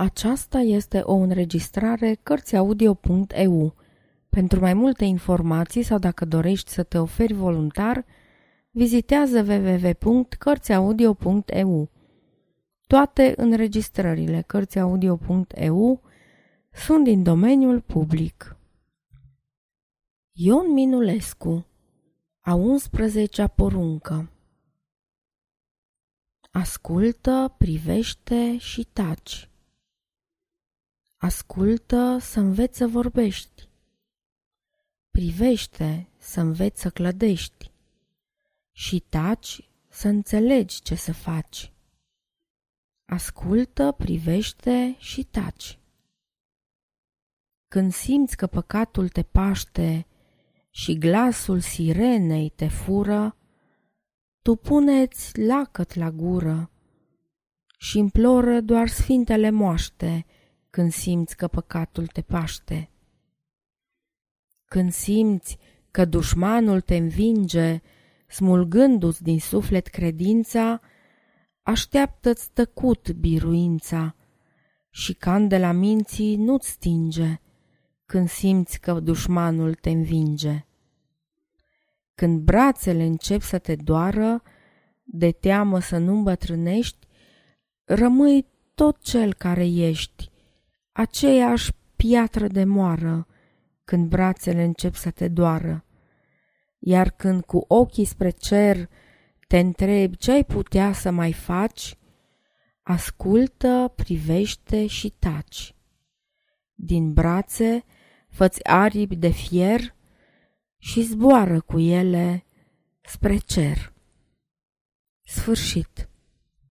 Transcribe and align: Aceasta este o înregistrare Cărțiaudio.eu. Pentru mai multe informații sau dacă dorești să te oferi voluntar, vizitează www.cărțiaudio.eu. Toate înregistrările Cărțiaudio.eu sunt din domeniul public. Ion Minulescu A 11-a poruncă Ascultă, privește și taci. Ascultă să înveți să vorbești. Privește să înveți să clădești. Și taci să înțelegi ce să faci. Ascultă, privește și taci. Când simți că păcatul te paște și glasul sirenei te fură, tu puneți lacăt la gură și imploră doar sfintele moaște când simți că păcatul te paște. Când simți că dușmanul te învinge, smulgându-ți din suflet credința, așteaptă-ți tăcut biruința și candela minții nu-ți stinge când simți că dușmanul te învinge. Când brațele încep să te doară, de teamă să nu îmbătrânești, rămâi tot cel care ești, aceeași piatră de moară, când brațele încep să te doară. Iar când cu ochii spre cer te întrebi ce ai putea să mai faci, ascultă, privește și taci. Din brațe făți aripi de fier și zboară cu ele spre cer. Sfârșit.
Aceasta 0.00 0.58
este 0.58 1.00
o 1.00 1.14
înregistrare 1.14 2.18
Cărțiaudio.eu. 2.22 3.74
Pentru 4.28 4.60
mai 4.60 4.74
multe 4.74 5.04
informații 5.04 5.82
sau 5.82 5.98
dacă 5.98 6.24
dorești 6.24 6.70
să 6.70 6.82
te 6.82 6.98
oferi 6.98 7.32
voluntar, 7.32 8.04
vizitează 8.70 9.42
www.cărțiaudio.eu. 9.42 11.90
Toate 12.86 13.34
înregistrările 13.36 14.44
Cărțiaudio.eu 14.46 16.00
sunt 16.72 17.04
din 17.04 17.22
domeniul 17.22 17.80
public. 17.80 18.56
Ion 20.32 20.72
Minulescu 20.72 21.66
A 22.40 22.58
11-a 22.58 23.46
poruncă 23.46 24.30
Ascultă, 26.50 27.54
privește 27.58 28.58
și 28.58 28.84
taci. 28.92 29.47
Ascultă 31.20 32.18
să 32.20 32.40
înveți 32.40 32.76
să 32.76 32.86
vorbești. 32.86 33.68
Privește 35.10 36.08
să 36.18 36.40
înveți 36.40 36.80
să 36.80 36.90
clădești. 36.90 37.70
Și 38.72 39.00
taci 39.00 39.70
să 39.88 40.08
înțelegi 40.08 40.82
ce 40.82 40.94
să 40.94 41.12
faci. 41.12 41.72
Ascultă, 43.04 43.92
privește 43.92 44.96
și 44.98 45.24
taci. 45.24 45.78
Când 47.68 47.92
simți 47.92 48.36
că 48.36 48.46
păcatul 48.46 49.08
te 49.08 49.22
paște 49.22 50.06
și 50.70 50.98
glasul 50.98 51.60
sirenei 51.60 52.48
te 52.48 52.68
fură, 52.68 53.36
tu 54.42 54.54
puneți 54.54 55.38
lacăt 55.38 55.94
la 55.94 56.10
gură 56.10 56.70
și 57.78 57.98
imploră 57.98 58.60
doar 58.60 58.88
sfintele 58.88 59.50
moaște 59.50 60.26
când 60.70 60.92
simți 60.92 61.36
că 61.36 61.48
păcatul 61.48 62.06
te 62.06 62.20
paște. 62.20 62.90
Când 64.64 64.92
simți 64.92 65.58
că 65.90 66.04
dușmanul 66.04 66.80
te 66.80 66.96
învinge, 66.96 67.80
smulgându-ți 68.26 69.22
din 69.22 69.40
suflet 69.40 69.86
credința, 69.86 70.80
așteaptă-ți 71.62 72.50
tăcut 72.52 73.10
biruința 73.10 74.14
și 74.90 75.14
candela 75.14 75.72
minții 75.72 76.36
nu-ți 76.36 76.68
stinge 76.68 77.40
când 78.06 78.28
simți 78.28 78.80
că 78.80 79.00
dușmanul 79.00 79.74
te 79.74 79.90
învinge. 79.90 80.66
Când 82.14 82.40
brațele 82.40 83.04
încep 83.04 83.40
să 83.40 83.58
te 83.58 83.76
doară, 83.76 84.42
de 85.02 85.30
teamă 85.30 85.80
să 85.80 85.98
nu 85.98 86.12
îmbătrânești, 86.12 87.06
rămâi 87.84 88.46
tot 88.74 89.02
cel 89.02 89.34
care 89.34 89.66
ești, 89.66 90.30
aceeași 90.98 91.72
piatră 91.96 92.46
de 92.46 92.64
moară, 92.64 93.26
când 93.84 94.08
brațele 94.08 94.64
încep 94.64 94.94
să 94.94 95.10
te 95.10 95.28
doară. 95.28 95.84
Iar 96.78 97.10
când 97.10 97.44
cu 97.44 97.64
ochii 97.68 98.04
spre 98.04 98.30
cer 98.30 98.88
te 99.46 99.58
întrebi 99.58 100.16
ce 100.16 100.32
ai 100.32 100.44
putea 100.44 100.92
să 100.92 101.10
mai 101.10 101.32
faci, 101.32 101.96
ascultă, 102.82 103.92
privește 103.96 104.86
și 104.86 105.10
taci. 105.10 105.74
Din 106.74 107.12
brațe 107.12 107.84
făți 108.28 108.64
aripi 108.64 109.16
de 109.16 109.28
fier 109.28 109.94
și 110.78 111.02
zboară 111.02 111.60
cu 111.60 111.78
ele 111.78 112.44
spre 113.00 113.36
cer. 113.36 113.92
Sfârșit. 115.22 116.07